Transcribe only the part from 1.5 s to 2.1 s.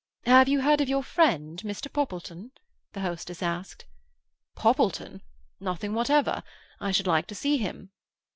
Mr.